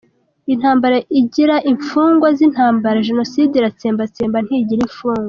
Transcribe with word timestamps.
Intambara 0.53 0.97
igira 1.19 1.55
imfungwa 1.71 2.27
z’intambara, 2.37 3.03
Jenoside 3.07 3.53
iratsembatsemba, 3.57 4.37
ntigira 4.45 4.81
imfungwa. 4.87 5.19